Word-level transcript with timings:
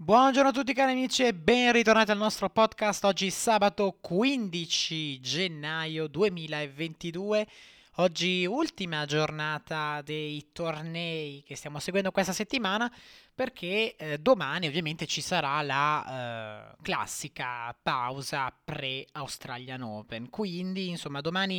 Buongiorno 0.00 0.50
a 0.50 0.52
tutti 0.52 0.74
cari 0.74 0.92
amici 0.92 1.24
e 1.24 1.34
ben 1.34 1.72
ritornati 1.72 2.12
al 2.12 2.18
nostro 2.18 2.48
podcast. 2.48 3.02
Oggi 3.02 3.30
sabato 3.30 3.98
15 4.00 5.18
gennaio 5.18 6.06
2022. 6.06 7.48
Oggi 7.96 8.46
ultima 8.46 9.04
giornata 9.06 10.00
dei 10.02 10.50
tornei 10.52 11.42
che 11.44 11.56
stiamo 11.56 11.80
seguendo 11.80 12.12
questa 12.12 12.32
settimana 12.32 12.88
perché 13.34 13.96
eh, 13.96 14.18
domani 14.18 14.68
ovviamente 14.68 15.04
ci 15.04 15.20
sarà 15.20 15.60
la 15.62 16.76
eh, 16.76 16.76
classica 16.80 17.76
pausa 17.82 18.56
pre-Australian 18.64 19.82
Open. 19.82 20.30
Quindi 20.30 20.90
insomma 20.90 21.20
domani 21.20 21.58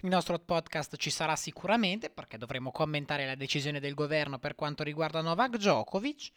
il 0.00 0.08
nostro 0.08 0.38
podcast 0.38 0.96
ci 0.96 1.10
sarà 1.10 1.36
sicuramente 1.36 2.08
perché 2.08 2.38
dovremo 2.38 2.70
commentare 2.70 3.26
la 3.26 3.34
decisione 3.34 3.78
del 3.78 3.92
governo 3.92 4.38
per 4.38 4.54
quanto 4.54 4.82
riguarda 4.82 5.20
Novak 5.20 5.58
Djokovic. 5.58 6.30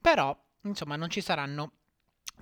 Però 0.00 0.45
insomma 0.68 0.96
non 0.96 1.10
ci 1.10 1.20
saranno 1.20 1.72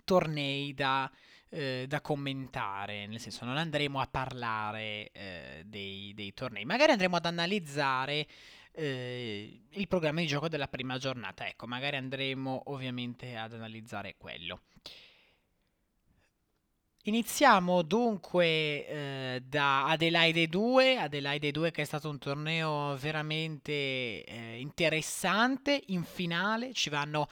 tornei 0.05 0.75
da, 0.75 1.11
eh, 1.51 1.87
da 1.89 2.01
commentare, 2.01 3.07
nel 3.07 3.21
senso 3.21 3.45
non 3.45 3.57
andremo 3.57 4.01
a 4.01 4.07
parlare 4.07 5.11
eh, 5.13 5.63
dei, 5.65 6.13
dei, 6.15 6.33
tornei, 6.35 6.65
magari 6.65 6.93
andremo 6.93 7.17
ad 7.17 7.27
analizzare 7.27 8.27
eh, 8.73 9.61
il 9.71 9.89
programma 9.89 10.21
di 10.21 10.27
gioco 10.27 10.49
della 10.49 10.69
prima 10.69 10.99
giornata, 10.99 11.47
ecco, 11.47 11.67
magari 11.67 11.97
andremo 11.97 12.63
ovviamente 12.67 13.37
ad 13.37 13.53
analizzare 13.53 14.17
quello. 14.17 14.63
Iniziamo 17.07 17.83
dunque 17.83 18.47
eh, 18.87 19.43
da 19.47 19.85
Adelaide 19.89 20.49
2, 20.49 20.97
Adelaide 20.97 21.51
2 21.51 21.71
che 21.71 21.83
è 21.83 21.85
stato 21.85 22.09
un 22.09 22.17
torneo 22.19 22.97
veramente 22.97 24.25
eh, 24.25 24.57
interessante, 24.59 25.83
in 25.89 26.03
finale 26.03 26.73
ci 26.73 26.89
vanno 26.89 27.29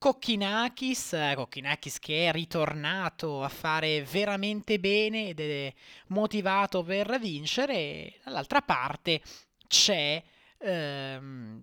Kokkinakis, 0.00 1.34
Kokkinakis 1.34 1.98
che 1.98 2.28
è 2.28 2.32
ritornato 2.32 3.44
a 3.44 3.50
fare 3.50 4.02
veramente 4.02 4.80
bene 4.80 5.28
ed 5.28 5.40
è 5.40 5.74
motivato 6.06 6.82
per 6.82 7.18
vincere, 7.20 8.14
dall'altra 8.24 8.62
parte 8.62 9.20
c'è 9.68 10.22
ehm, 10.56 11.62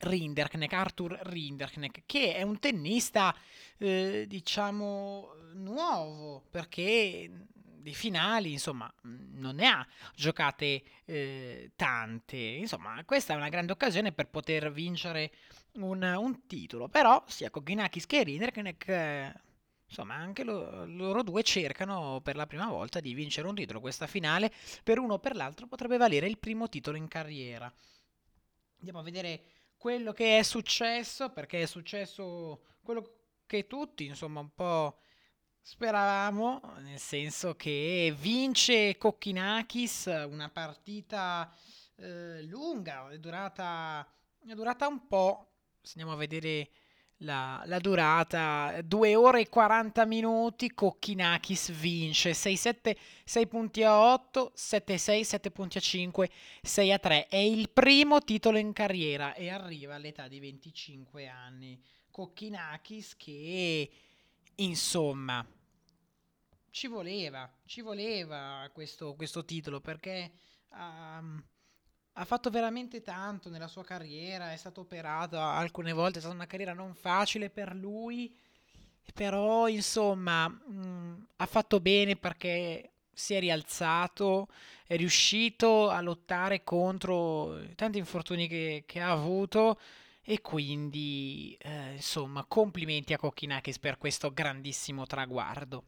Rinderknecht, 0.00 0.72
Arthur 0.72 1.16
Rinderknecht, 1.22 2.02
che 2.04 2.34
è 2.34 2.42
un 2.42 2.58
tennista, 2.58 3.32
eh, 3.78 4.24
diciamo, 4.26 5.28
nuovo, 5.54 6.42
perché 6.50 7.30
di 7.82 7.94
finali, 7.94 8.52
insomma, 8.52 8.92
non 9.02 9.56
ne 9.56 9.66
ha 9.66 9.86
giocate 10.14 10.82
eh, 11.04 11.72
tante. 11.76 12.36
Insomma, 12.36 13.02
questa 13.04 13.34
è 13.34 13.36
una 13.36 13.48
grande 13.48 13.72
occasione 13.72 14.12
per 14.12 14.28
poter 14.28 14.72
vincere 14.72 15.32
un, 15.74 16.02
un 16.02 16.46
titolo. 16.46 16.88
Però 16.88 17.22
sia 17.26 17.50
Koginakis 17.50 18.06
che 18.06 18.22
Rinderknecht, 18.22 18.88
eh, 18.88 19.34
insomma, 19.86 20.14
anche 20.14 20.44
lo, 20.44 20.86
loro 20.86 21.22
due 21.22 21.42
cercano 21.42 22.20
per 22.22 22.36
la 22.36 22.46
prima 22.46 22.68
volta 22.68 23.00
di 23.00 23.12
vincere 23.14 23.48
un 23.48 23.54
titolo. 23.54 23.80
Questa 23.80 24.06
finale 24.06 24.52
per 24.82 24.98
uno 24.98 25.14
o 25.14 25.18
per 25.18 25.36
l'altro 25.36 25.66
potrebbe 25.66 25.96
valere 25.96 26.26
il 26.26 26.38
primo 26.38 26.68
titolo 26.68 26.96
in 26.96 27.08
carriera. 27.08 27.72
Andiamo 28.78 29.00
a 29.00 29.02
vedere 29.04 29.42
quello 29.76 30.12
che 30.12 30.38
è 30.38 30.42
successo, 30.42 31.30
perché 31.30 31.62
è 31.62 31.66
successo 31.66 32.62
quello 32.82 33.18
che 33.46 33.66
tutti, 33.66 34.06
insomma, 34.06 34.40
un 34.40 34.54
po' 34.54 34.98
speravamo, 35.62 36.60
nel 36.80 36.98
senso 36.98 37.54
che 37.54 38.12
vince 38.18 38.98
Kokkinakis 38.98 40.26
una 40.28 40.50
partita 40.50 41.50
eh, 41.96 42.42
lunga, 42.42 43.08
è 43.08 43.18
durata, 43.18 44.06
è 44.44 44.52
durata 44.54 44.88
un 44.88 45.06
po', 45.06 45.52
se 45.80 45.92
andiamo 45.96 46.12
a 46.12 46.18
vedere 46.18 46.68
la, 47.18 47.62
la, 47.66 47.78
durata, 47.78 48.80
2 48.82 49.14
ore 49.14 49.42
e 49.42 49.48
40 49.48 50.04
minuti, 50.06 50.72
Kokkinakis 50.72 51.70
vince 51.70 52.32
6-7, 52.32 52.96
6 53.24 53.46
punti 53.46 53.84
a 53.84 54.12
8, 54.12 54.52
7-6, 54.56 55.20
7 55.22 55.50
punti 55.52 55.78
a 55.78 55.80
5, 55.80 56.30
6 56.60 56.92
a 56.92 56.98
3. 56.98 57.28
È 57.28 57.36
il 57.36 57.70
primo 57.70 58.20
titolo 58.20 58.58
in 58.58 58.72
carriera 58.72 59.34
e 59.34 59.50
arriva 59.50 59.94
all'età 59.94 60.26
di 60.26 60.40
25 60.40 61.28
anni. 61.28 61.80
Kokkinakis 62.10 63.16
che, 63.16 63.90
insomma, 64.56 65.44
ci 66.70 66.86
voleva, 66.86 67.50
ci 67.64 67.80
voleva 67.80 68.68
questo, 68.72 69.14
questo 69.14 69.44
titolo 69.44 69.80
perché... 69.80 70.32
Um, 70.70 71.44
ha 72.16 72.24
fatto 72.24 72.50
veramente 72.50 73.00
tanto 73.00 73.48
nella 73.48 73.68
sua 73.68 73.84
carriera, 73.84 74.52
è 74.52 74.56
stato 74.56 74.82
operato 74.82 75.38
alcune 75.38 75.92
volte, 75.92 76.18
è 76.18 76.20
stata 76.20 76.34
una 76.34 76.46
carriera 76.46 76.74
non 76.74 76.94
facile 76.94 77.48
per 77.48 77.74
lui, 77.74 78.36
però 79.14 79.66
insomma 79.68 80.48
mh, 80.48 80.72
mm, 80.72 81.14
ha 81.36 81.46
fatto 81.46 81.80
bene 81.80 82.16
perché 82.16 82.90
si 83.12 83.34
è 83.34 83.40
rialzato, 83.40 84.48
è 84.86 84.96
riuscito 84.96 85.88
a 85.88 86.00
lottare 86.00 86.64
contro 86.64 87.58
tanti 87.76 87.98
infortuni 87.98 88.46
che, 88.46 88.84
che 88.86 89.00
ha 89.00 89.10
avuto 89.10 89.78
e 90.24 90.40
quindi 90.40 91.56
eh, 91.60 91.92
insomma 91.94 92.44
complimenti 92.46 93.12
a 93.12 93.18
Kokkinakis 93.18 93.78
per 93.78 93.98
questo 93.98 94.32
grandissimo 94.32 95.06
traguardo. 95.06 95.84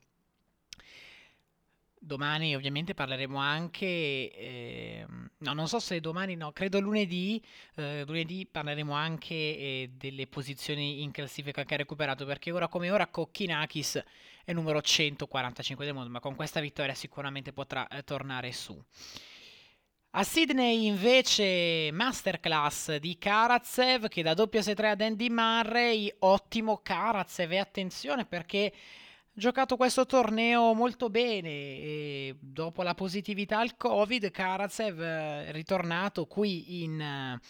Domani 1.99 2.55
ovviamente 2.55 2.93
parleremo 2.93 3.39
anche, 3.39 3.87
eh, 3.87 5.07
no 5.39 5.53
non 5.55 5.67
so 5.67 5.79
se 5.79 6.01
domani, 6.01 6.35
no, 6.35 6.53
credo 6.53 6.79
lunedì, 6.79 7.43
eh, 7.77 8.05
lunedì 8.07 8.47
parleremo 8.47 8.93
anche 8.93 9.35
eh, 9.35 9.91
delle 9.97 10.27
posizioni 10.27 11.03
in 11.03 11.13
classifica 11.13 11.65
che 11.65 11.73
ha 11.73 11.79
recuperato, 11.79 12.27
perché 12.27 12.51
ora 12.53 12.69
come 12.69 12.91
ora 12.91 13.07
Kokkinakis 13.07 14.03
è 14.45 14.53
numero 14.53 14.83
145 14.83 15.87
del 15.87 15.95
mondo, 15.95 16.11
ma 16.11 16.21
con 16.21 16.35
questa 16.35 16.61
vittoria 16.61 16.93
sicuramente 16.93 17.55
potrà 17.55 17.89
eh, 17.89 18.05
tornare 18.05 18.53
su. 18.53 18.79
A 20.17 20.23
Sydney 20.23 20.87
invece 20.87 21.91
masterclass 21.91 22.95
di 22.99 23.19
Karatsev 23.19 24.07
che 24.07 24.23
da 24.23 24.33
doppia 24.33 24.61
6-3 24.61 24.85
ad 24.85 25.01
Andy 25.01 25.29
Murray, 25.29 26.15
ottimo 26.21 26.79
Karatsev 26.85 27.51
e 27.51 27.59
attenzione 27.59 28.25
perché 28.25 28.73
giocato 29.33 29.77
questo 29.77 30.07
torneo 30.07 30.73
molto 30.73 31.11
bene 31.11 31.49
e 31.49 32.37
dopo 32.39 32.85
la 32.85 32.95
positività 32.95 33.59
al 33.59 33.77
Covid 33.77 34.31
Karatsev 34.31 35.01
è 35.01 35.51
ritornato 35.51 36.27
qui 36.27 36.85
in, 36.85 37.01
eh, 37.01 37.41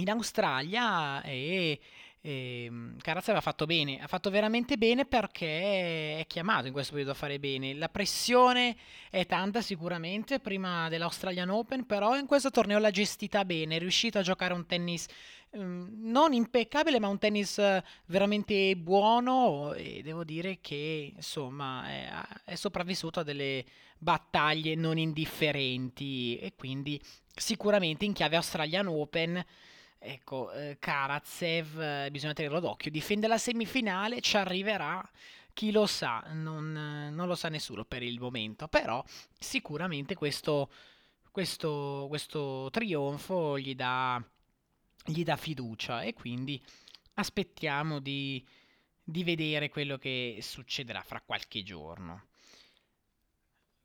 in 0.00 0.10
Australia 0.10 1.22
e, 1.22 1.78
e 2.26 2.72
Karatsev 3.02 3.36
ha 3.36 3.42
fatto 3.42 3.66
bene, 3.66 4.00
ha 4.00 4.06
fatto 4.06 4.30
veramente 4.30 4.78
bene 4.78 5.04
perché 5.04 6.18
è 6.20 6.24
chiamato 6.26 6.66
in 6.66 6.72
questo 6.72 6.92
periodo 6.92 7.12
a 7.12 7.16
fare 7.16 7.38
bene. 7.38 7.74
La 7.74 7.90
pressione 7.90 8.74
è 9.10 9.26
tanta 9.26 9.60
sicuramente 9.60 10.40
prima 10.40 10.88
dell'Australian 10.88 11.50
Open, 11.50 11.84
però 11.84 12.16
in 12.16 12.24
questo 12.26 12.50
torneo 12.50 12.78
l'ha 12.78 12.90
gestita 12.90 13.44
bene, 13.44 13.76
è 13.76 13.78
riuscito 13.78 14.18
a 14.18 14.22
giocare 14.22 14.54
un 14.54 14.64
tennis 14.64 15.06
Ehm, 15.54 15.88
non 16.00 16.32
impeccabile, 16.32 16.98
ma 16.98 17.08
un 17.08 17.18
tennis 17.18 17.60
veramente 18.06 18.76
buono 18.76 19.72
e 19.74 20.02
devo 20.02 20.24
dire 20.24 20.58
che 20.60 21.12
insomma 21.14 21.88
è, 21.88 22.10
è 22.44 22.54
sopravvissuto 22.56 23.20
a 23.20 23.22
delle 23.22 23.64
battaglie 23.96 24.74
non 24.74 24.98
indifferenti 24.98 26.36
e 26.38 26.54
quindi 26.56 27.00
sicuramente 27.34 28.04
in 28.04 28.12
chiave 28.12 28.36
Australian 28.36 28.88
Open 28.88 29.44
ecco 30.04 30.52
eh, 30.52 30.76
Karatsev 30.78 31.80
eh, 31.80 32.08
bisogna 32.10 32.32
tenerlo 32.34 32.60
d'occhio 32.60 32.90
difende 32.90 33.26
la 33.26 33.38
semifinale 33.38 34.20
ci 34.20 34.36
arriverà 34.36 35.02
chi 35.52 35.70
lo 35.70 35.86
sa 35.86 36.22
non, 36.32 36.72
non, 37.12 37.26
lo 37.26 37.34
sa 37.34 37.48
nessuno 37.48 37.84
per 37.84 38.02
il 38.02 38.20
momento 38.20 38.68
però 38.68 39.02
sicuramente 39.38 40.14
questo, 40.14 40.70
questo, 41.30 42.06
questo 42.08 42.68
trionfo 42.70 43.58
gli 43.58 43.74
dà 43.74 44.22
gli 45.04 45.22
dà 45.22 45.36
fiducia 45.36 46.02
e 46.02 46.14
quindi 46.14 46.62
aspettiamo 47.14 47.98
di, 48.00 48.44
di 49.02 49.22
vedere 49.22 49.68
quello 49.68 49.98
che 49.98 50.38
succederà 50.40 51.02
fra 51.02 51.20
qualche 51.20 51.62
giorno. 51.62 52.26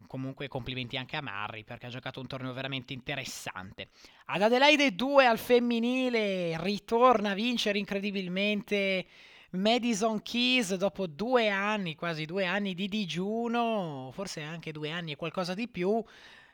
Comunque 0.10 0.48
complimenti 0.48 0.98
anche 0.98 1.18
a 1.18 1.22
Marri 1.22 1.64
perché 1.64 1.86
ha 1.86 1.90
giocato 1.90 2.20
un 2.20 2.26
torneo 2.26 2.52
veramente 2.52 2.94
interessante. 2.94 3.90
Ad 4.26 4.42
Adelaide 4.42 4.96
2 4.96 5.28
al 5.28 5.38
femminile 5.38 6.58
ritorna 6.64 7.30
a 7.30 7.34
vincere 7.36 7.78
incredibilmente 7.78 9.06
Madison 9.52 10.20
Keys 10.24 10.74
dopo 10.78 11.06
due 11.06 11.50
anni, 11.50 11.94
quasi 11.94 12.26
due 12.26 12.46
anni 12.46 12.74
di 12.74 12.88
digiuno, 12.88 14.10
forse 14.12 14.42
anche 14.42 14.72
due 14.72 14.90
anni 14.90 15.12
e 15.12 15.16
qualcosa 15.16 15.54
di 15.54 15.68
più. 15.68 16.04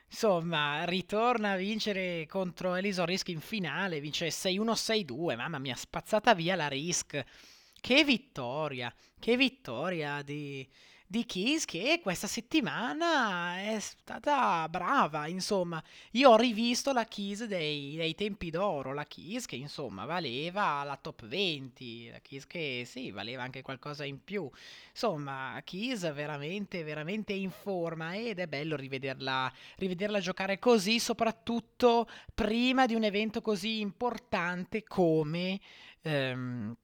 Insomma, 0.06 0.84
ritorna 0.84 1.52
a 1.52 1.56
vincere 1.56 2.26
contro 2.26 2.74
Elison 2.74 3.06
Risk 3.06 3.28
in 3.28 3.40
finale, 3.40 4.00
vince 4.00 4.26
6-1-6-2, 4.28 5.34
mamma 5.34 5.58
mia, 5.58 5.76
spazzata 5.76 6.34
via 6.34 6.56
la 6.56 6.68
Risk. 6.68 7.24
Che 7.80 8.04
vittoria, 8.04 8.94
che 9.18 9.34
vittoria 9.38 10.20
di, 10.20 10.68
di 11.08 11.24
Kiss 11.24 11.64
che 11.64 12.00
questa 12.02 12.26
settimana 12.26 13.58
è 13.58 13.78
stata 13.78 14.68
brava, 14.68 15.28
insomma. 15.28 15.82
Io 16.12 16.30
ho 16.30 16.36
rivisto 16.36 16.92
la 16.92 17.04
Kiss 17.04 17.44
dei, 17.44 17.94
dei 17.96 18.14
tempi 18.16 18.50
d'oro, 18.50 18.92
la 18.92 19.04
Kiss 19.04 19.44
che 19.46 19.54
insomma 19.54 20.04
valeva 20.04 20.82
la 20.82 20.98
top 21.00 21.26
20, 21.26 22.10
la 22.10 22.18
Kiss 22.18 22.46
che 22.46 22.82
sì, 22.84 23.12
valeva 23.12 23.44
anche 23.44 23.62
qualcosa 23.62 24.04
in 24.04 24.22
più. 24.24 24.50
Insomma, 24.90 25.60
Kiss 25.64 26.12
veramente, 26.12 26.82
veramente 26.82 27.32
in 27.32 27.50
forma 27.50 28.16
ed 28.16 28.40
è 28.40 28.48
bello 28.48 28.74
rivederla, 28.74 29.52
rivederla 29.76 30.18
giocare 30.18 30.58
così, 30.58 30.98
soprattutto 30.98 32.08
prima 32.34 32.86
di 32.86 32.94
un 32.94 33.04
evento 33.04 33.40
così 33.40 33.80
importante 33.80 34.82
come... 34.82 35.60
Ehm, 36.02 36.76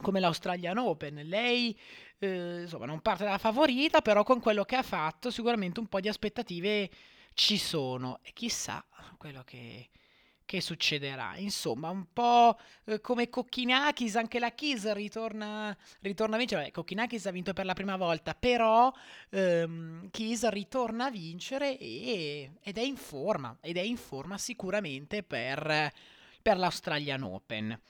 come 0.00 0.20
l'Australian 0.20 0.78
Open. 0.78 1.20
Lei 1.26 1.76
eh, 2.20 2.62
insomma 2.62 2.86
non 2.86 3.00
parte 3.00 3.24
dalla 3.24 3.38
favorita, 3.38 4.00
però 4.02 4.22
con 4.22 4.40
quello 4.40 4.64
che 4.64 4.76
ha 4.76 4.82
fatto 4.82 5.30
sicuramente 5.30 5.80
un 5.80 5.86
po' 5.86 6.00
di 6.00 6.08
aspettative 6.08 6.90
ci 7.34 7.58
sono 7.58 8.20
e 8.22 8.32
chissà 8.32 8.84
quello 9.16 9.42
che, 9.44 9.88
che 10.44 10.60
succederà. 10.60 11.36
Insomma, 11.36 11.90
un 11.90 12.12
po' 12.12 12.58
eh, 12.84 13.00
come 13.00 13.28
Kokkinakis, 13.28 14.16
anche 14.16 14.38
la 14.38 14.50
Kiss 14.50 14.90
ritorna, 14.92 15.76
ritorna 16.00 16.34
a 16.36 16.38
vincere. 16.38 16.64
Beh, 16.64 16.70
Kokkinakis 16.72 17.26
ha 17.26 17.30
vinto 17.30 17.52
per 17.52 17.64
la 17.64 17.74
prima 17.74 17.96
volta, 17.96 18.34
però 18.34 18.92
ehm, 19.30 20.10
Kiss 20.10 20.48
ritorna 20.48 21.06
a 21.06 21.10
vincere 21.10 21.78
e, 21.78 22.50
ed 22.62 22.78
è 22.78 22.82
in 22.82 22.96
forma, 22.96 23.56
ed 23.60 23.76
è 23.76 23.82
in 23.82 23.96
forma 23.96 24.38
sicuramente 24.38 25.22
per, 25.22 25.92
per 26.42 26.58
l'Australian 26.58 27.22
Open. 27.22 27.80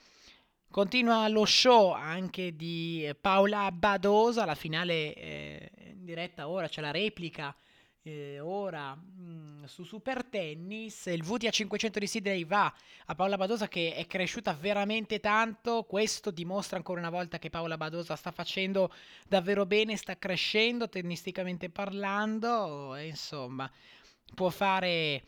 Continua 0.71 1.27
lo 1.27 1.43
show 1.43 1.91
anche 1.91 2.55
di 2.55 3.13
Paola 3.19 3.69
Badosa, 3.73 4.45
la 4.45 4.55
finale 4.55 5.13
eh, 5.15 5.71
in 5.89 6.05
diretta 6.05 6.47
ora, 6.47 6.69
c'è 6.69 6.79
la 6.79 6.91
replica 6.91 7.53
eh, 8.03 8.39
ora 8.39 8.95
mh, 8.95 9.21
mm, 9.21 9.63
su 9.65 9.83
Super 9.83 10.23
Tennis. 10.23 11.07
Il 11.07 11.23
VT 11.23 11.47
a 11.47 11.49
500 11.49 11.99
di 11.99 12.07
Sidney 12.07 12.45
va 12.45 12.73
a 13.05 13.15
Paola 13.15 13.35
Badosa 13.35 13.67
che 13.67 13.93
è 13.93 14.07
cresciuta 14.07 14.53
veramente 14.53 15.19
tanto. 15.19 15.83
Questo 15.83 16.31
dimostra 16.31 16.77
ancora 16.77 17.01
una 17.01 17.09
volta 17.09 17.37
che 17.37 17.49
Paola 17.49 17.75
Badosa 17.75 18.15
sta 18.15 18.31
facendo 18.31 18.93
davvero 19.27 19.65
bene, 19.65 19.97
sta 19.97 20.17
crescendo 20.17 20.87
tennisticamente 20.87 21.69
parlando. 21.69 22.95
E, 22.95 23.07
insomma, 23.07 23.69
può 24.33 24.49
fare, 24.49 25.21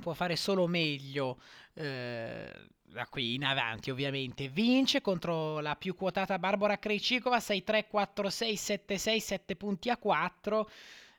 può 0.00 0.12
fare 0.14 0.36
solo 0.36 0.66
meglio. 0.66 1.38
Eh, 1.74 2.50
da 2.96 3.06
qui 3.08 3.34
in 3.34 3.44
avanti 3.44 3.90
ovviamente 3.90 4.48
vince 4.48 5.02
contro 5.02 5.60
la 5.60 5.76
più 5.76 5.94
quotata 5.94 6.38
Barbara 6.38 6.78
Krejcikova 6.78 7.36
6-3, 7.36 7.84
4-6, 7.92 8.80
7-6, 8.86 9.16
7 9.18 9.56
punti 9.56 9.90
a 9.90 9.98
4 9.98 10.70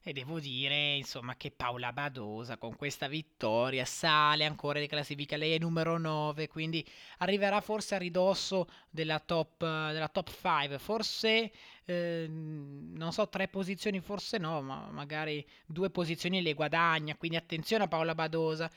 e 0.08 0.14
devo 0.14 0.40
dire 0.40 0.96
insomma 0.96 1.36
che 1.36 1.52
Paola 1.52 1.92
Badosa 1.92 2.56
con 2.56 2.78
questa 2.78 3.10
vittoria 3.10 3.84
sale 3.84 4.46
ancora 4.46 4.80
di 4.80 4.88
classifica. 4.88 5.36
Lei 5.36 5.52
è 5.52 5.60
numero 5.60 5.98
9 5.98 6.48
quindi 6.48 6.86
arriverà 7.18 7.60
forse 7.60 7.96
a 7.96 7.98
ridosso 7.98 8.70
della 8.90 9.20
top, 9.20 9.60
della 9.60 10.08
top 10.08 10.30
5 10.30 10.80
forse 10.80 11.52
eh, 11.84 12.26
non 12.30 13.12
so 13.12 13.28
tre 13.28 13.50
posizioni 13.50 14.00
forse 14.00 14.38
no 14.38 14.62
ma 14.62 14.88
magari 14.92 15.46
due 15.66 15.90
posizioni 15.90 16.42
le 16.42 16.54
guadagna. 16.54 17.18
Quindi 17.18 17.36
attenzione 17.36 17.84
a 17.84 17.88
Paola 17.90 18.16
Badosa. 18.16 18.72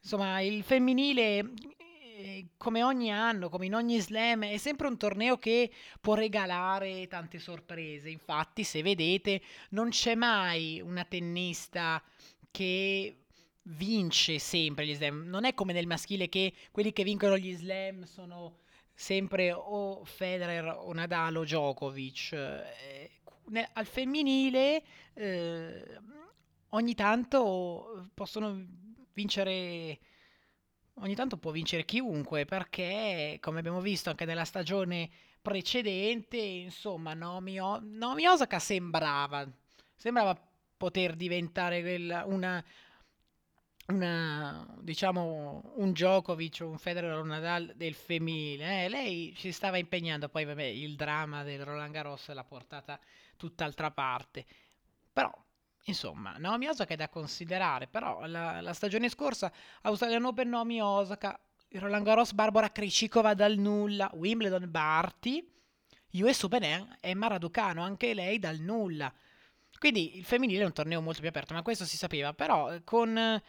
Insomma 0.00 0.40
il 0.40 0.62
femminile 0.62 1.50
come 2.56 2.82
ogni 2.82 3.12
anno, 3.12 3.48
come 3.48 3.66
in 3.66 3.74
ogni 3.74 3.98
slam, 4.00 4.44
è 4.44 4.56
sempre 4.56 4.86
un 4.86 4.96
torneo 4.96 5.38
che 5.38 5.70
può 6.00 6.14
regalare 6.14 7.06
tante 7.08 7.38
sorprese. 7.38 8.08
Infatti, 8.08 8.64
se 8.64 8.82
vedete, 8.82 9.40
non 9.70 9.90
c'è 9.90 10.14
mai 10.14 10.80
una 10.80 11.04
tennista 11.04 12.02
che 12.50 13.24
vince 13.62 14.38
sempre 14.38 14.86
gli 14.86 14.94
slam. 14.94 15.24
Non 15.26 15.44
è 15.44 15.54
come 15.54 15.72
nel 15.72 15.86
maschile 15.86 16.28
che 16.28 16.52
quelli 16.70 16.92
che 16.92 17.04
vincono 17.04 17.36
gli 17.36 17.54
slam 17.54 18.04
sono 18.04 18.58
sempre 18.94 19.52
o 19.52 20.04
Federer 20.04 20.74
o 20.78 20.92
Nadal 20.92 21.36
o 21.36 21.44
Djokovic. 21.44 22.32
Eh, 22.32 23.10
al 23.74 23.86
femminile 23.86 24.82
eh, 25.14 26.00
ogni 26.70 26.94
tanto 26.94 28.10
possono 28.14 28.64
vincere 29.12 29.98
ogni 31.00 31.14
tanto 31.14 31.36
può 31.38 31.50
vincere 31.50 31.84
chiunque 31.84 32.44
perché, 32.44 33.38
come 33.40 33.58
abbiamo 33.58 33.80
visto 33.80 34.10
anche 34.10 34.24
nella 34.24 34.44
stagione 34.44 35.08
precedente, 35.42 36.36
insomma, 36.36 37.14
Naomi, 37.14 37.60
o- 37.60 37.80
Naomi 37.82 38.26
Osaka 38.26 38.58
sembrava, 38.58 39.46
sembrava 39.94 40.38
poter 40.76 41.14
diventare 41.14 41.80
quella, 41.80 42.24
una, 42.26 42.64
una, 43.88 44.66
diciamo, 44.80 45.72
un 45.76 45.92
Djokovic 45.92 46.60
o 46.62 46.68
un 46.68 46.78
Federer 46.78 47.12
o 47.16 47.20
un 47.20 47.28
Nadal 47.28 47.72
del 47.76 47.94
femminile. 47.94 48.84
Eh, 48.84 48.88
lei 48.88 49.34
si 49.36 49.52
stava 49.52 49.78
impegnando, 49.78 50.28
poi 50.28 50.44
vabbè, 50.44 50.64
il 50.64 50.96
dramma 50.96 51.42
del 51.44 51.64
Roland 51.64 51.92
Garros 51.92 52.28
l'ha 52.32 52.44
portata 52.44 52.98
tutt'altra 53.36 53.90
parte. 53.92 54.44
Però 55.12 55.32
Insomma, 55.88 56.34
Naomi 56.38 56.66
Osaka 56.66 56.94
è 56.94 56.96
da 56.96 57.08
considerare, 57.08 57.86
però 57.86 58.26
la, 58.26 58.60
la 58.60 58.72
stagione 58.72 59.08
scorsa 59.08 59.52
Australian 59.82 60.24
Open 60.24 60.48
Naomi 60.48 60.82
Osaka, 60.82 61.38
Roland 61.70 62.04
Garros 62.04 62.32
Barbara 62.32 62.70
Krejcikova 62.72 63.34
dal 63.34 63.56
nulla, 63.56 64.10
Wimbledon 64.14 64.68
Barty, 64.68 65.48
US 66.14 66.42
Open 66.42 66.96
Emma 67.00 67.26
Raducano, 67.28 67.82
anche 67.82 68.14
lei 68.14 68.40
dal 68.40 68.58
nulla. 68.58 69.12
Quindi 69.78 70.16
il 70.16 70.24
femminile 70.24 70.62
è 70.62 70.66
un 70.66 70.72
torneo 70.72 71.00
molto 71.00 71.20
più 71.20 71.28
aperto, 71.28 71.54
ma 71.54 71.62
questo 71.62 71.84
si 71.84 71.96
sapeva, 71.96 72.34
però 72.34 72.80
con, 72.82 73.40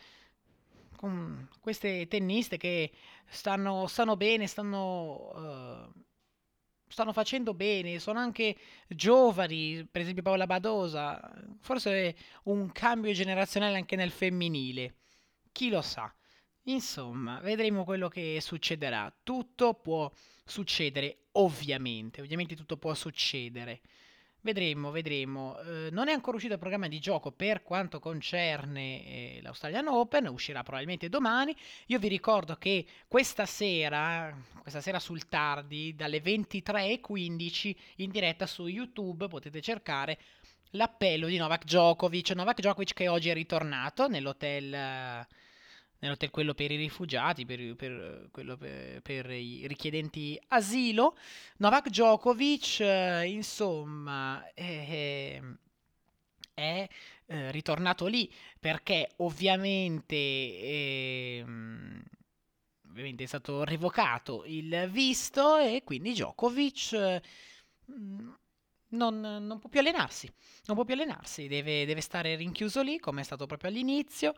con 0.95 1.49
queste 1.59 2.07
tenniste 2.07 2.57
che 2.57 2.91
stanno, 3.25 3.87
stanno 3.87 4.15
bene, 4.15 4.45
stanno... 4.45 5.31
Uh, 5.33 5.96
stanno 6.87 7.13
facendo 7.13 7.53
bene, 7.53 7.99
sono 7.99 8.19
anche 8.19 8.55
giovani, 8.87 9.87
per 9.89 10.01
esempio 10.01 10.23
Paola 10.23 10.45
Badosa, 10.45 11.19
forse 11.59 12.15
un 12.43 12.71
cambio 12.71 13.11
generazionale 13.13 13.77
anche 13.77 13.95
nel 13.95 14.11
femminile, 14.11 14.95
chi 15.51 15.69
lo 15.69 15.81
sa. 15.81 16.13
Insomma, 16.63 17.39
vedremo 17.39 17.83
quello 17.85 18.09
che 18.09 18.39
succederà. 18.41 19.13
Tutto 19.23 19.73
può 19.73 20.11
succedere, 20.43 21.27
ovviamente, 21.33 22.21
ovviamente 22.21 22.55
tutto 22.55 22.77
può 22.77 22.93
succedere. 22.93 23.81
Vedremo, 24.41 24.91
vedremo. 24.91 25.59
Eh, 25.59 25.89
non 25.91 26.07
è 26.07 26.13
ancora 26.13 26.35
uscito 26.35 26.53
il 26.53 26.59
programma 26.59 26.87
di 26.87 26.99
gioco 26.99 27.31
per 27.31 27.63
quanto 27.63 27.99
concerne 27.99 29.05
eh, 29.05 29.39
l'Australian 29.41 29.87
Open, 29.87 30.27
uscirà 30.27 30.63
probabilmente 30.63 31.09
domani. 31.09 31.55
Io 31.87 31.99
vi 31.99 32.07
ricordo 32.07 32.55
che 32.55 32.85
questa 33.07 33.45
sera, 33.45 34.33
questa 34.61 34.79
sera 34.79 34.99
sul 34.99 35.27
tardi, 35.27 35.95
dalle 35.95 36.21
23.15 36.21 37.75
in 37.97 38.11
diretta 38.11 38.45
su 38.45 38.67
YouTube 38.67 39.27
potete 39.27 39.59
cercare 39.61 40.17
l'appello 40.71 41.27
di 41.27 41.37
Novak 41.37 41.63
Djokovic. 41.65 42.31
Novak 42.31 42.59
Djokovic 42.59 42.93
che 42.93 43.07
oggi 43.07 43.29
è 43.29 43.33
ritornato 43.33 44.07
nell'hotel 44.07 45.25
nell'hotel 45.99 46.29
quello 46.29 46.53
per 46.53 46.71
i 46.71 46.75
rifugiati, 46.75 47.45
per, 47.45 47.75
per, 47.75 48.29
quello 48.31 48.57
per, 48.57 49.01
per, 49.01 49.29
i 49.31 49.67
richiedenti 49.67 50.39
asilo. 50.49 51.17
Novak 51.57 51.89
Djokovic, 51.89 52.79
eh, 52.81 53.25
insomma, 53.25 54.51
è, 54.53 55.41
è 56.53 56.87
eh, 57.25 57.51
ritornato 57.51 58.05
lì 58.05 58.31
perché 58.59 59.11
ovviamente, 59.17 60.15
eh, 60.15 61.45
ovviamente 62.89 63.23
è 63.23 63.27
stato 63.27 63.63
revocato 63.63 64.43
il 64.45 64.87
visto 64.91 65.57
e 65.57 65.81
quindi 65.83 66.11
Djokovic... 66.11 67.21
Mm, 67.91 68.29
non, 68.89 69.19
non, 69.19 69.59
può 69.59 69.69
più 69.69 69.81
allenarsi, 69.81 70.31
non 70.65 70.75
può 70.77 70.85
più 70.85 70.93
allenarsi, 70.93 71.47
deve, 71.47 71.85
deve 71.85 71.99
stare 71.99 72.35
rinchiuso 72.35 72.81
lì 72.81 72.99
come 72.99 73.19
è 73.19 73.23
stato 73.23 73.45
proprio 73.45 73.69
all'inizio. 73.69 74.33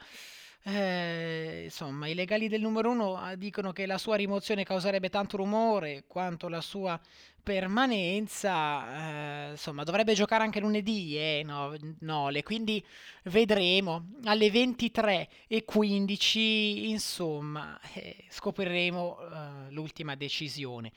Eh, 0.62 1.62
insomma, 1.64 2.08
i 2.08 2.14
legali 2.14 2.48
del 2.48 2.62
numero 2.62 2.92
uno 2.92 3.16
ah, 3.16 3.36
dicono 3.36 3.72
che 3.72 3.86
la 3.86 3.98
sua 3.98 4.18
rimozione 4.18 4.66
causerebbe 4.66 5.10
tanto 5.10 5.38
rumore 5.38 6.04
quanto 6.06 6.50
la 6.50 6.62
sua 6.62 7.00
permanenza. 7.42 9.48
Eh, 9.48 9.52
insomma, 9.52 9.84
dovrebbe 9.84 10.14
giocare 10.14 10.44
anche 10.44 10.60
lunedì, 10.60 11.18
eh, 11.18 11.44
no, 11.46 11.76
Nole, 12.00 12.44
quindi 12.44 12.84
vedremo 13.24 14.12
alle 14.26 14.52
23 14.52 15.30
e 15.48 15.64
15, 15.64 16.90
insomma, 16.90 17.80
eh, 17.94 18.26
scopriremo 18.30 19.18
eh, 19.20 19.72
l'ultima 19.72 20.16
decisione. 20.16 20.92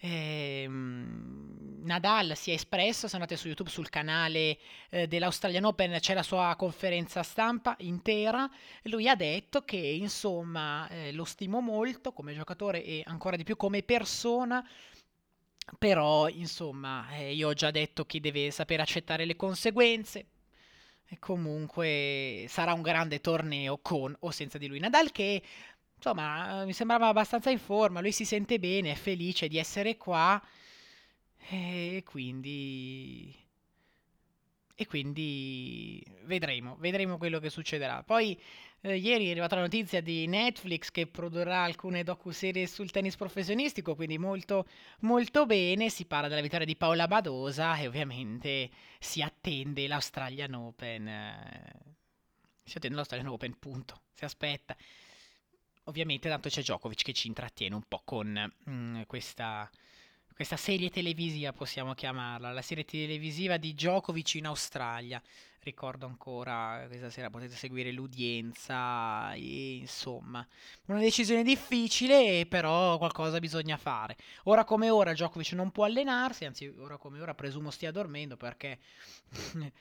Eh, 0.00 0.66
Nadal 0.68 2.36
si 2.36 2.50
è 2.50 2.54
espresso, 2.54 3.08
se 3.08 3.14
andate 3.16 3.36
su 3.36 3.46
YouTube 3.46 3.70
sul 3.70 3.88
canale 3.88 4.58
eh, 4.90 5.06
dell'Australian 5.08 5.64
Open 5.64 5.96
c'è 6.00 6.14
la 6.14 6.22
sua 6.22 6.54
conferenza 6.56 7.22
stampa 7.22 7.76
intera, 7.80 8.48
lui 8.82 9.08
ha 9.08 9.14
detto 9.16 9.62
che 9.64 9.76
insomma 9.76 10.86
eh, 10.88 11.12
lo 11.12 11.24
stimo 11.24 11.60
molto 11.60 12.12
come 12.12 12.34
giocatore 12.34 12.84
e 12.84 13.02
ancora 13.06 13.36
di 13.36 13.44
più 13.44 13.56
come 13.56 13.82
persona, 13.82 14.64
Però, 15.78 16.28
insomma, 16.28 17.08
eh, 17.12 17.34
io 17.34 17.48
ho 17.48 17.52
già 17.54 17.70
detto 17.70 18.04
che 18.06 18.20
deve 18.20 18.50
sapere 18.50 18.82
accettare 18.82 19.24
le 19.24 19.36
conseguenze. 19.36 20.26
E 21.10 21.18
comunque 21.18 22.46
sarà 22.48 22.72
un 22.74 22.82
grande 22.82 23.20
torneo 23.20 23.78
con 23.78 24.14
o 24.20 24.30
senza 24.30 24.58
di 24.58 24.66
lui. 24.66 24.78
Nadal 24.78 25.10
che, 25.10 25.42
insomma, 25.98 26.64
mi 26.64 26.72
sembrava 26.72 27.08
abbastanza 27.08 27.50
in 27.50 27.58
forma, 27.58 28.00
lui 28.00 28.12
si 28.12 28.24
sente 28.24 28.58
bene, 28.58 28.92
è 28.92 28.94
felice 28.94 29.48
di 29.48 29.58
essere 29.58 29.96
qua. 29.96 30.40
E 31.50 32.02
quindi 32.04 33.34
e 34.80 34.86
quindi 34.86 36.00
vedremo, 36.22 36.76
vedremo 36.78 37.18
quello 37.18 37.40
che 37.40 37.50
succederà. 37.50 38.04
Poi 38.04 38.40
eh, 38.82 38.96
ieri 38.96 39.26
è 39.26 39.30
arrivata 39.32 39.56
la 39.56 39.62
notizia 39.62 40.00
di 40.00 40.28
Netflix 40.28 40.92
che 40.92 41.08
produrrà 41.08 41.64
alcune 41.64 42.04
docu-serie 42.04 42.64
sul 42.68 42.92
tennis 42.92 43.16
professionistico, 43.16 43.96
quindi 43.96 44.18
molto, 44.18 44.68
molto 45.00 45.46
bene. 45.46 45.90
Si 45.90 46.04
parla 46.04 46.28
della 46.28 46.42
vittoria 46.42 46.64
di 46.64 46.76
Paola 46.76 47.08
Badosa 47.08 47.76
e 47.76 47.88
ovviamente 47.88 48.70
si 49.00 49.20
attende 49.20 49.88
l'Australian 49.88 50.54
Open. 50.54 51.08
Eh, 51.08 51.74
si 52.62 52.76
attende 52.76 52.94
l'Australian 52.94 53.30
Open, 53.30 53.58
punto. 53.58 54.02
Si 54.14 54.24
aspetta. 54.24 54.76
Ovviamente 55.88 56.28
tanto 56.28 56.48
c'è 56.48 56.60
Djokovic 56.60 57.02
che 57.02 57.12
ci 57.12 57.28
intrattiene 57.28 57.74
un 57.74 57.82
po' 57.88 58.02
con 58.04 58.52
mm, 58.68 59.02
questa 59.06 59.68
questa 60.38 60.56
serie 60.56 60.88
televisiva 60.88 61.52
possiamo 61.52 61.94
chiamarla, 61.94 62.52
la 62.52 62.62
serie 62.62 62.84
televisiva 62.84 63.56
di 63.56 63.74
Djokovic 63.74 64.36
in 64.36 64.46
Australia. 64.46 65.20
Ricordo 65.58 66.06
ancora, 66.06 66.84
questa 66.86 67.10
sera 67.10 67.28
potete 67.28 67.56
seguire 67.56 67.90
l'udienza 67.90 69.32
e 69.32 69.78
insomma, 69.78 70.46
una 70.84 71.00
decisione 71.00 71.42
difficile, 71.42 72.46
però 72.46 72.98
qualcosa 72.98 73.40
bisogna 73.40 73.76
fare. 73.76 74.16
Ora 74.44 74.62
come 74.62 74.90
ora 74.90 75.12
Djokovic 75.12 75.54
non 75.54 75.72
può 75.72 75.84
allenarsi, 75.86 76.44
anzi 76.44 76.72
ora 76.78 76.98
come 76.98 77.20
ora 77.20 77.34
presumo 77.34 77.72
stia 77.72 77.90
dormendo 77.90 78.36
perché 78.36 78.78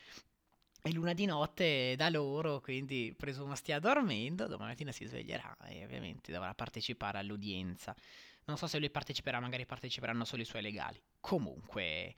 è 0.82 0.90
luna 0.90 1.14
di 1.14 1.26
notte 1.26 1.96
da 1.98 2.10
loro, 2.10 2.60
quindi 2.62 3.14
presumo 3.18 3.56
stia 3.56 3.80
dormendo, 3.80 4.48
domani 4.48 4.72
mattina 4.72 4.92
si 4.92 5.06
sveglierà 5.06 5.58
e 5.66 5.84
ovviamente 5.84 6.32
dovrà 6.32 6.54
partecipare 6.54 7.18
all'udienza. 7.18 7.96
Non 8.46 8.58
so 8.58 8.68
se 8.68 8.80
lui 8.80 8.90
parteciperà, 8.90 9.40
magari 9.40 9.66
parteciperanno 9.66 10.24
solo 10.24 10.42
i 10.42 10.46
suoi 10.46 10.62
legali. 10.62 11.02
Comunque, 11.20 12.16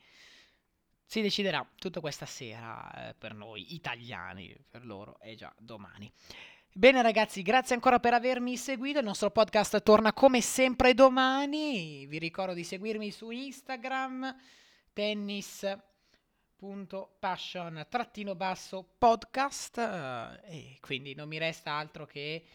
si 1.03 1.21
deciderà 1.21 1.67
tutto 1.75 2.01
questa 2.01 2.27
sera 2.27 3.09
eh, 3.09 3.15
per 3.15 3.33
noi 3.33 3.73
italiani, 3.73 4.55
per 4.69 4.85
loro 4.85 5.19
è 5.19 5.33
già 5.33 5.51
domani. 5.57 6.11
Bene 6.71 7.01
ragazzi, 7.01 7.41
grazie 7.41 7.73
ancora 7.73 7.99
per 7.99 8.13
avermi 8.13 8.55
seguito, 8.55 8.99
il 8.99 9.05
nostro 9.05 9.31
podcast 9.31 9.81
torna 9.81 10.13
come 10.13 10.39
sempre 10.39 10.93
domani, 10.93 12.05
vi 12.05 12.19
ricordo 12.19 12.53
di 12.53 12.63
seguirmi 12.63 13.09
su 13.09 13.31
Instagram, 13.31 14.35
tennis.passion 16.59 17.87
basso 18.35 18.85
podcast 18.97 19.77
eh, 19.77 20.39
e 20.43 20.77
quindi 20.81 21.15
non 21.15 21.27
mi 21.27 21.37
resta 21.37 21.71
altro 21.71 22.05
che 22.05 22.45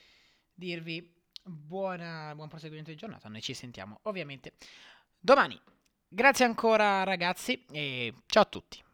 dirvi 0.52 1.12
buona, 1.42 2.32
buon 2.34 2.48
proseguimento 2.48 2.90
di 2.90 2.96
giornata. 2.96 3.28
Noi 3.28 3.40
ci 3.40 3.54
sentiamo 3.54 4.00
ovviamente 4.02 4.52
domani. 5.18 5.58
Grazie 6.06 6.44
ancora 6.44 7.02
ragazzi 7.02 7.64
e 7.70 8.14
ciao 8.26 8.42
a 8.42 8.46
tutti. 8.46 8.93